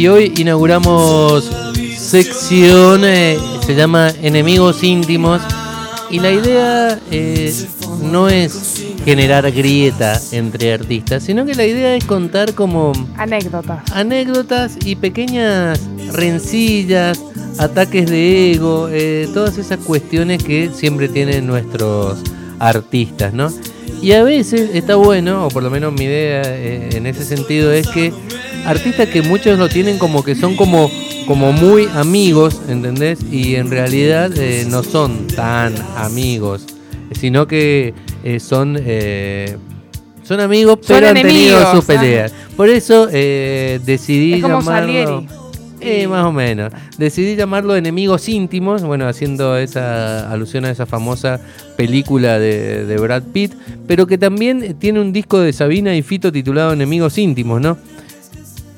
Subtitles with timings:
[0.00, 1.44] Y hoy inauguramos
[1.98, 3.36] sección, eh,
[3.66, 5.42] se llama Enemigos íntimos.
[6.08, 7.54] Y la idea eh,
[8.10, 13.92] no es generar grieta entre artistas, sino que la idea es contar como Anécdotas.
[13.92, 15.78] anécdotas y pequeñas
[16.14, 17.20] rencillas,
[17.58, 22.20] ataques de ego, eh, todas esas cuestiones que siempre tienen nuestros
[22.58, 23.52] artistas, ¿no?
[24.00, 27.70] Y a veces está bueno, o por lo menos mi idea eh, en ese sentido
[27.70, 28.14] es que
[28.66, 30.90] artistas que muchos lo tienen como que son como,
[31.26, 33.18] como muy amigos, ¿entendés?
[33.30, 36.66] Y en realidad eh, no son tan amigos,
[37.12, 38.78] sino que eh, son...
[38.80, 39.56] eh,
[40.22, 42.32] son amigos, Son pero han tenido sus peleas.
[42.56, 45.24] Por eso eh, decidí Es como llamarlo...
[45.82, 46.72] Eh, más o menos.
[46.98, 51.40] Decidí llamarlo Enemigos íntimos, bueno, haciendo esa alusión a esa famosa
[51.76, 53.54] película de, de Brad Pitt,
[53.86, 57.78] pero que también tiene un disco de Sabina y Fito titulado Enemigos íntimos, ¿no?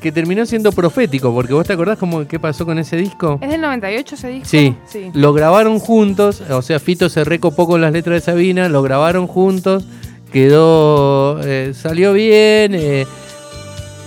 [0.02, 3.38] Que terminó siendo profético, porque vos te acordás cómo, qué pasó con ese disco.
[3.40, 4.48] ¿Es del 98 ese disco?
[4.48, 5.10] Sí, Sí.
[5.14, 9.28] lo grabaron juntos, o sea, Fito se recopó con las letras de Sabina, lo grabaron
[9.28, 9.84] juntos,
[10.32, 12.74] quedó, eh, salió bien.
[12.74, 13.06] eh,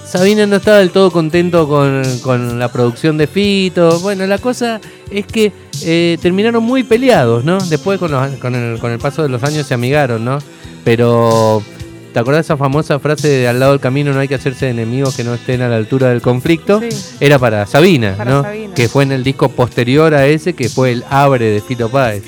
[0.06, 4.00] Sabina no estaba del todo contento con, con la producción de Fito.
[4.02, 5.52] Bueno, la cosa es que
[5.84, 7.58] eh, terminaron muy peleados, ¿no?
[7.59, 10.38] Después con, los- con, el, con el paso de los años se amigaron, ¿no?
[10.84, 11.64] Pero,
[12.16, 15.18] ¿te acordás esa famosa frase de al lado del camino no hay que hacerse enemigos
[15.18, 16.80] que no estén a la altura del conflicto?
[16.80, 17.18] Sí.
[17.20, 18.44] Era para Sabina, Para ¿no?
[18.44, 18.74] Sabina.
[18.74, 22.24] Que fue en el disco posterior a ese, que fue el Abre de Fito Páez.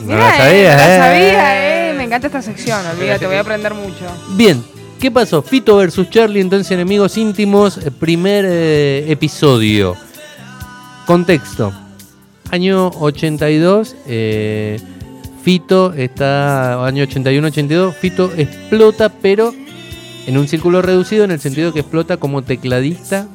[0.00, 0.98] No Mirá, la sabías, no la ¿eh?
[0.98, 1.94] sabía, eh.
[1.94, 4.04] Me encanta esta sección, olvídate, voy a aprender mucho.
[4.32, 4.62] Bien,
[5.00, 5.40] ¿qué pasó?
[5.40, 9.96] Fito versus Charlie, entonces enemigos íntimos, eh, primer eh, episodio.
[11.06, 11.72] Contexto.
[12.50, 14.78] Año 82, eh,
[15.42, 19.54] Fito está, año 81-82, Fito explota, pero
[20.26, 23.26] en un círculo reducido, en el sentido que explota como tecladista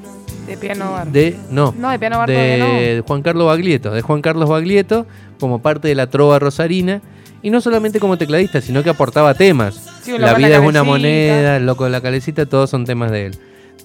[0.47, 1.07] De piano bar.
[1.07, 5.07] de, no, No, de piano bar todavía de Juan Carlos Baglietto, de Juan Carlos Baglietto,
[5.39, 7.01] como parte de la trova rosarina,
[7.41, 9.75] y no solamente como tecladista, sino que aportaba temas.
[10.03, 13.27] Sí, la vida es una moneda, el loco de la calecita, todos son temas de
[13.27, 13.37] él.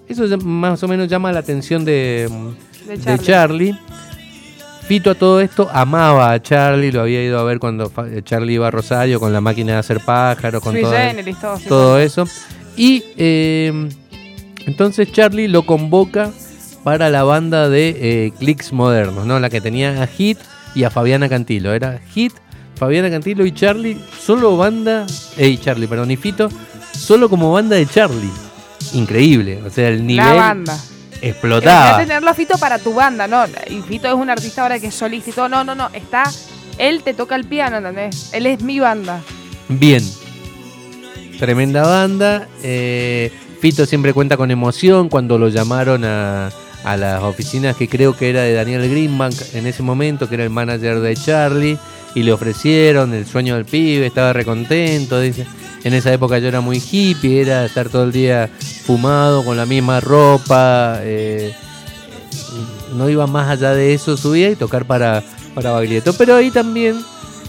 [0.09, 2.55] Eso más o menos llama la atención de, no.
[2.87, 3.79] De de Charlie.
[4.91, 8.55] Fito a todo esto amaba a Charlie, lo había ido a ver cuando fa- Charlie
[8.55, 10.91] iba a Rosario con la máquina de hacer pájaros, con todo,
[11.97, 12.27] sí, eso.
[12.77, 13.89] Y eh,
[14.67, 16.33] entonces Charlie lo convoca
[16.83, 19.39] para la banda de eh, Clicks Modernos, ¿no?
[19.39, 20.39] La que tenía a Hit
[20.75, 21.73] y a Fabiana Cantilo.
[21.73, 22.33] Era Hit,
[22.75, 25.07] Fabiana Cantilo y Charlie, solo banda.
[25.37, 26.49] Ey, Charlie, perdón, y Fito,
[26.93, 28.33] solo como banda de Charlie.
[28.95, 30.77] Increíble, o sea, el nivel La banda.
[31.23, 31.81] Explotaba.
[31.81, 33.45] Imagínate tenerlo a Fito para tu banda, ¿no?
[33.69, 35.49] Y Fito es un artista ahora que es solista y todo.
[35.49, 35.91] No, no, no.
[35.93, 36.25] Está.
[36.79, 38.31] Él te toca el piano, ¿entendés?
[38.33, 39.21] Él es mi banda.
[39.69, 40.03] Bien.
[41.39, 42.49] Tremenda banda.
[42.63, 46.51] eh, Fito siempre cuenta con emoción cuando lo llamaron a,
[46.85, 50.45] a las oficinas que creo que era de Daniel Greenbank en ese momento, que era
[50.45, 51.79] el manager de Charlie,
[52.15, 55.47] y le ofrecieron el sueño del pibe, estaba recontento, dice.
[55.83, 58.51] En esa época yo era muy hippie, era estar todo el día
[58.85, 61.55] fumado, con la misma ropa, eh,
[62.95, 65.23] no iba más allá de eso su vida y tocar para,
[65.55, 66.13] para Baglietto.
[66.13, 67.01] Pero ahí también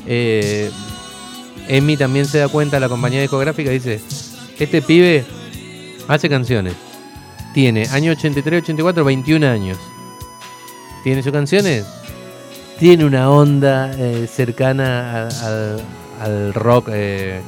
[0.07, 0.71] eh,
[1.67, 4.01] Emi también se da cuenta, la compañía discográfica dice,
[4.59, 5.25] este pibe
[6.07, 6.73] hace canciones.
[7.53, 9.77] Tiene año 83, 84, 21 años.
[11.03, 11.85] ¿Tiene sus canciones?
[12.81, 15.79] Tiene una onda eh, cercana al,
[16.19, 17.39] al rock, eh,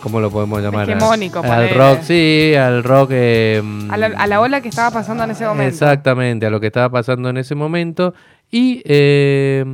[0.00, 0.88] ¿cómo lo podemos llamar?
[0.88, 3.10] Hegemónico, Al rock, sí, al rock...
[3.12, 5.68] eh, A la, a la ola que estaba pasando en ese momento.
[5.68, 8.14] Exactamente, a lo que estaba pasando en ese momento.
[8.52, 9.64] Y eh,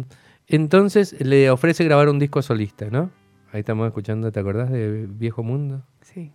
[0.47, 3.11] entonces le ofrece grabar un disco solista, ¿no?
[3.53, 5.83] Ahí estamos escuchando, ¿te acordás de Viejo Mundo?
[6.01, 6.33] Sí.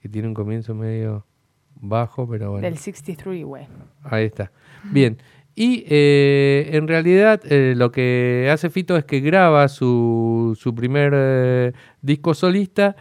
[0.00, 1.26] Que tiene un comienzo medio
[1.74, 2.64] bajo, pero bueno.
[2.66, 3.66] Del 63, güey.
[4.04, 4.50] Ahí está.
[4.84, 5.18] Bien.
[5.54, 11.12] Y eh, en realidad eh, lo que hace Fito es que graba su, su primer
[11.14, 12.96] eh, disco solista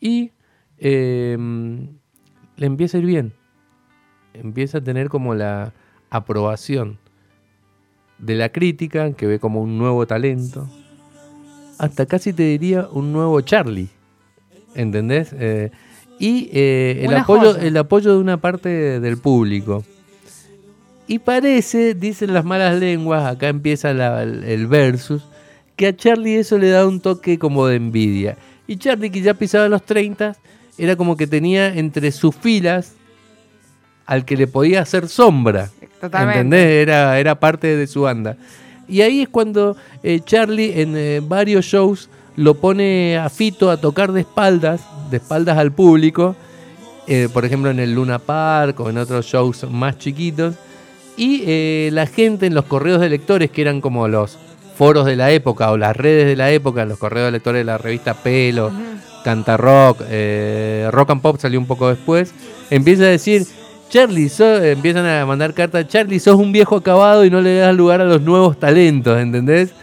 [0.00, 0.32] y
[0.78, 1.36] eh,
[2.56, 3.32] le empieza a ir bien.
[4.32, 5.72] Empieza a tener como la
[6.08, 6.98] aprobación
[8.18, 10.68] de la crítica, que ve como un nuevo talento,
[11.78, 13.88] hasta casi te diría un nuevo Charlie.
[14.74, 15.34] ¿Entendés?
[16.18, 17.66] Y el, apoyo, joya.
[17.66, 19.84] el apoyo de una parte del público.
[21.10, 25.24] Y parece, dicen las malas lenguas, acá empieza la- el, el versus,
[25.74, 28.36] que a Charlie eso le da un toque como de envidia.
[28.68, 30.36] Y Charlie, que ya pisaba los 30,
[30.78, 32.94] era como que tenía entre sus filas
[34.06, 35.70] al que le podía hacer sombra.
[36.00, 36.38] Totalmente.
[36.42, 36.66] ¿Entendés?
[36.82, 38.36] Era, era parte de su banda.
[38.86, 43.80] Y ahí es cuando eh, Charlie en eh, varios shows lo pone a Fito a
[43.80, 44.80] tocar de espaldas,
[45.10, 46.36] de espaldas al público,
[47.08, 50.54] eh, por ejemplo en el Luna Park o en otros shows más chiquitos.
[51.20, 54.38] Y eh, la gente en los correos de lectores, que eran como los
[54.74, 57.64] foros de la época o las redes de la época, los correos de lectores de
[57.64, 58.72] la revista Pelo,
[59.22, 62.32] Canta Rock, eh, Rock and Pop salió un poco después,
[62.70, 63.46] empieza a decir,
[63.90, 68.00] Charlie, empiezan a mandar cartas, Charlie, sos un viejo acabado y no le das lugar
[68.00, 69.74] a los nuevos talentos, ¿entendés?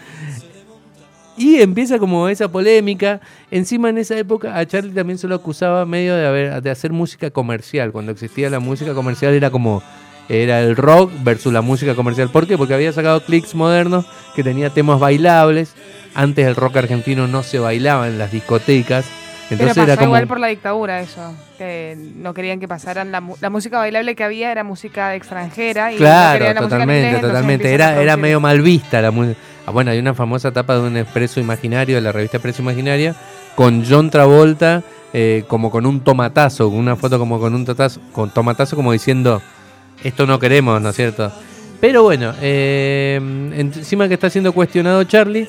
[1.37, 3.21] Y empieza como esa polémica.
[3.51, 6.91] Encima en esa época a Charlie también se lo acusaba medio de, haber, de hacer
[6.91, 7.91] música comercial.
[7.91, 9.83] Cuando existía la música comercial era como
[10.29, 12.29] era el rock versus la música comercial.
[12.29, 12.57] ¿Por qué?
[12.57, 15.73] Porque había sacado clics modernos que tenía temas bailables.
[16.13, 19.05] Antes el rock argentino no se bailaba en las discotecas.
[19.49, 20.07] Entonces Pero pasó era como...
[20.07, 24.25] igual por la dictadura eso, que no querían que pasaran la, la música bailable que
[24.25, 27.73] había era música extranjera y claro, no la totalmente, inglés, totalmente.
[27.73, 29.39] Era, era medio mal vista la música.
[29.65, 33.15] Ah, bueno, hay una famosa etapa de un expreso imaginario, de la revista Expreso Imaginaria,
[33.55, 34.83] con John Travolta
[35.13, 39.41] eh, como con un tomatazo, una foto como con un totazo, con tomatazo como diciendo
[40.03, 41.31] esto no queremos, ¿no es cierto?
[41.79, 43.19] Pero bueno, eh,
[43.55, 45.47] encima que está siendo cuestionado Charlie,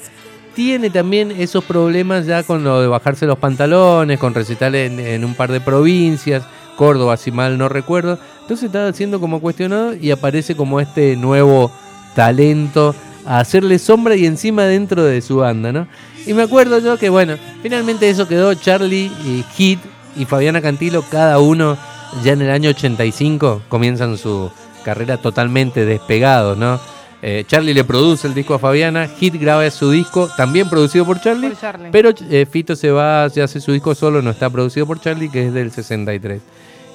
[0.55, 5.35] tiene también esos problemas ya con lo de bajarse los pantalones, con recitales en, un
[5.35, 6.45] par de provincias,
[6.77, 8.19] Córdoba, si mal no recuerdo.
[8.43, 11.71] Entonces está siendo como cuestionado y aparece como este nuevo
[12.15, 15.87] talento a hacerle sombra y encima dentro de su banda, ¿no?
[16.27, 19.79] Y me acuerdo yo que, bueno, finalmente eso quedó Charlie y Hit
[20.17, 21.79] y Fabiana Cantilo, cada uno
[22.23, 24.51] ya en el año 85 comienzan su
[24.85, 26.81] carrera totalmente despegados, ¿no?
[27.21, 31.21] Eh, Charlie le produce el disco a Fabiana, Hit graba su disco, también producido por
[31.21, 31.53] Charlie,
[31.91, 35.29] pero eh, Fito se va, se hace su disco solo, no está producido por Charlie,
[35.29, 36.41] que es del 63.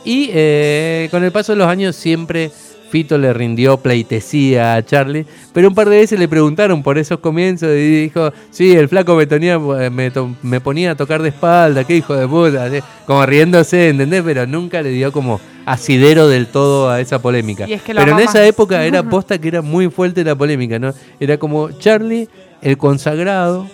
[0.05, 2.51] Y eh, con el paso de los años siempre
[2.93, 7.17] Fito le rindió pleitesía a Charlie, pero un par de veces le preguntaron por esos
[7.17, 11.95] comienzos y dijo, sí, el flaco me, tenía, me, ponía a tocar de espalda, qué
[11.95, 12.69] hijo de puta,
[13.07, 14.21] como riéndose, ¿entendés?
[14.21, 17.65] Pero nunca le dio como asidero del todo a esa polémica.
[17.87, 20.93] pero en esa época era posta que era muy fuerte la polémica, ¿no?
[21.19, 22.29] Era como Charlie,
[22.61, 23.67] el consagrado,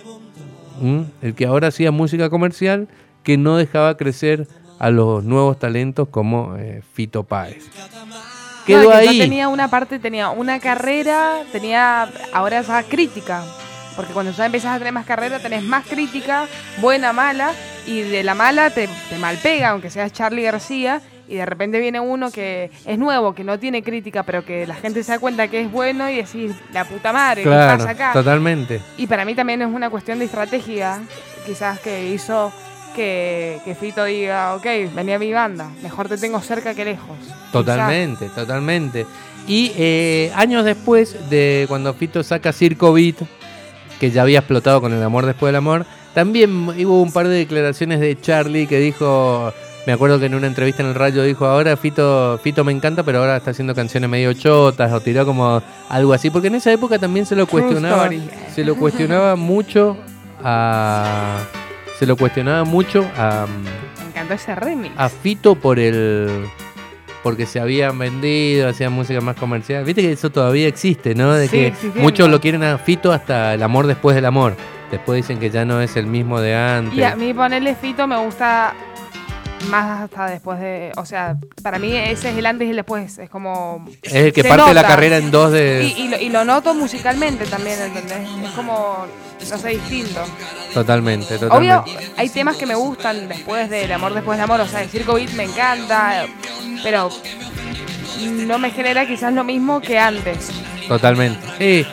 [1.21, 2.88] el que ahora hacía música comercial,
[3.24, 4.48] que no dejaba crecer
[4.80, 7.69] a los nuevos talentos como eh, Fito Páez
[8.65, 9.19] quedó ahí.
[9.19, 13.44] tenía una parte, tenía una carrera, tenía ahora esa crítica.
[13.95, 16.45] Porque cuando ya empezás a tener más carrera, tenés más crítica,
[16.79, 17.51] buena, mala,
[17.85, 22.00] y de la mala te, te malpega, aunque seas Charlie García, y de repente viene
[22.00, 25.47] uno que es nuevo, que no tiene crítica, pero que la gente se da cuenta
[25.47, 28.13] que es bueno y decir, la puta madre, ¿qué pasa acá?
[28.13, 28.81] Totalmente.
[28.97, 31.00] Y para mí también es una cuestión de estrategia,
[31.45, 32.51] quizás que hizo
[32.95, 37.18] que, que, Fito diga, ok, venía a mi banda, mejor te tengo cerca que lejos.
[37.51, 39.06] Totalmente, totalmente.
[39.47, 43.15] Y eh, años después de cuando Fito saca Circo Beat,
[44.00, 47.36] que ya había explotado con el amor después del amor, también hubo un par de
[47.36, 49.51] declaraciones de Charlie que dijo,
[49.85, 53.03] me acuerdo que en una entrevista en el radio dijo, ahora Fito, Fito me encanta,
[53.03, 56.71] pero ahora está haciendo canciones medio chotas, o tiró como algo así, porque en esa
[56.71, 58.09] época también se lo cuestionaba,
[58.53, 59.97] se lo cuestionaba mucho
[60.44, 61.39] a
[62.00, 63.46] se lo cuestionaba mucho a.
[64.00, 64.96] Me encantó ese remix.
[64.98, 66.46] A Fito por el.
[67.22, 69.83] Porque se habían vendido, hacían música más comercial.
[69.83, 71.33] Viste que eso todavía existe, ¿no?
[71.33, 74.56] De que muchos lo quieren a Fito hasta el amor después del amor.
[74.90, 76.97] Después dicen que ya no es el mismo de antes.
[76.97, 78.73] Y a mí ponerle Fito me gusta
[79.68, 80.92] más hasta después de.
[80.97, 83.18] O sea, para mí ese es el antes y el después.
[83.18, 83.87] Es como.
[84.01, 85.94] Es el que parte la carrera en dos de.
[85.97, 88.28] Y, lo, noto musicalmente también, ¿entendés?
[88.44, 89.06] Es como.
[89.49, 90.21] No sé, distinto.
[90.73, 91.73] Totalmente, totalmente.
[91.73, 91.85] Obvio,
[92.18, 94.61] hay temas que me gustan después del amor, después del amor.
[94.61, 96.25] O sea, el Circo Beat me encanta.
[96.83, 97.09] Pero.
[98.21, 100.51] No me genera quizás lo mismo que antes.
[100.87, 101.39] Totalmente.
[101.57, 101.87] Sí.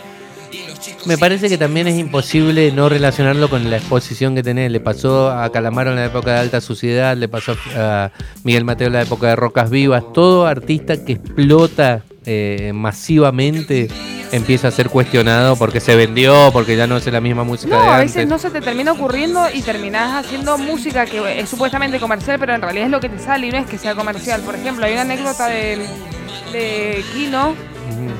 [1.07, 4.71] Me parece que también es imposible no relacionarlo con la exposición que tenés.
[4.71, 8.11] Le pasó a Calamaro en la época de alta suciedad, le pasó a
[8.45, 10.05] Miguel Mateo en la época de Rocas Vivas.
[10.13, 13.89] Todo artista que explota eh, masivamente
[14.33, 17.83] empieza a ser cuestionado porque se vendió, porque ya no es la misma música no,
[17.83, 22.01] de a veces no se te termina ocurriendo y terminás haciendo música que es supuestamente
[22.01, 24.41] comercial, pero en realidad es lo que te sale y no es que sea comercial.
[24.43, 25.87] Por ejemplo, hay una anécdota de,
[26.53, 27.55] de Kino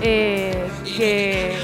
[0.03, 1.57] eh, que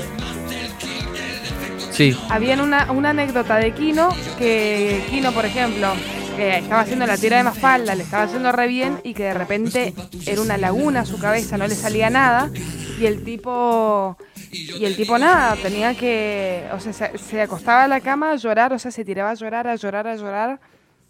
[1.93, 2.17] Sí.
[2.31, 4.09] Había una, una anécdota de Kino,
[4.39, 5.89] que Kino, por ejemplo,
[6.37, 9.35] que estaba haciendo la tira de Mafalda, le estaba haciendo re bien y que de
[9.35, 9.95] repente
[10.27, 12.51] era una laguna a su cabeza, no le salía nada
[12.99, 14.17] y el tipo
[14.53, 18.73] y el tipo nada, tenía que, o sea, se, acostaba a la cama a llorar,
[18.73, 20.61] o sea, se tiraba a llorar, a llorar, a llorar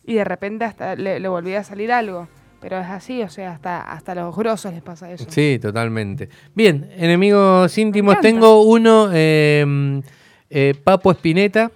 [0.05, 2.29] y de repente hasta le, volvía a salir algo.
[2.61, 5.27] Pero es así, o sea, hasta, hasta los grosos les pasa eso.
[5.29, 6.29] Sí, totalmente.
[6.55, 9.09] Bien, enemigos íntimos, tengo uno...
[9.13, 10.01] Eh,
[10.53, 11.71] eh, Papo Espineta,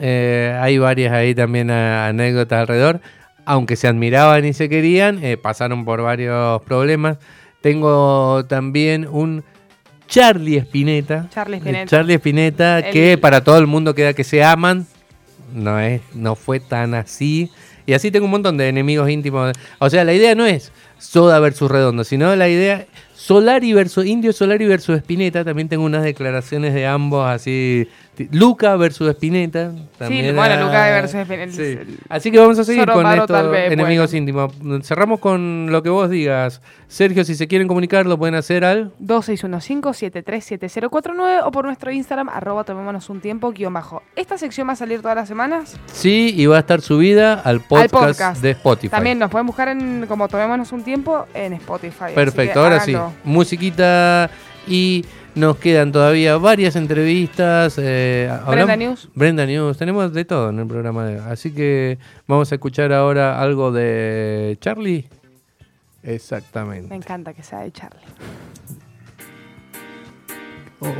[0.00, 3.00] eh, hay varias ahí también anécdotas alrededor.
[3.44, 7.18] aunque se admiraban y se querían, eh, pasaron por varios problemas.
[7.60, 9.42] Tengo también un
[10.06, 11.28] Charlie Spinetta.
[11.30, 11.86] Charlie Eh, Spinetta.
[11.86, 14.86] Charlie Spinetta, El- que para todo el mundo queda que se aman.
[15.52, 17.50] No, es, no fue tan así.
[17.84, 19.52] Y así tengo un montón de enemigos íntimos.
[19.80, 22.86] O sea, la idea no es Soda versus Redondo, sino la idea
[23.22, 25.44] Solari versus Indio Solari versus Spinetta.
[25.44, 27.86] También tengo unas declaraciones de ambos así.
[28.32, 29.70] Luca versus Spinetta.
[29.96, 31.52] También bueno, ah, Luca versus Spinetta.
[31.52, 31.78] sí.
[32.08, 34.18] Así que vamos a seguir con estos vez, enemigos bueno.
[34.18, 34.52] íntimos.
[34.84, 36.60] Cerramos con lo que vos digas.
[36.88, 42.64] Sergio, si se quieren comunicar, lo pueden hacer al 2615-737049 o por nuestro Instagram, arroba
[42.64, 44.02] tomémonos un tiempo, guion bajo.
[44.16, 45.78] Esta sección va a salir todas las semanas.
[45.86, 48.42] Sí, y va a estar subida al podcast, al podcast.
[48.42, 48.90] de Spotify.
[48.90, 52.14] También nos pueden buscar en como tomémonos un tiempo en Spotify.
[52.14, 52.96] Perfecto, que ahora sí.
[53.24, 54.30] Musiquita
[54.66, 55.04] y
[55.34, 57.76] nos quedan todavía varias entrevistas.
[57.78, 59.08] eh, Brenda News.
[59.14, 61.06] Brenda News, tenemos de todo en el programa.
[61.06, 65.08] de- Así que vamos a escuchar ahora algo de Charlie.
[66.02, 66.94] Me Exactamente.
[66.94, 68.00] encanta que sea de Charlie.
[70.80, 70.92] Oh,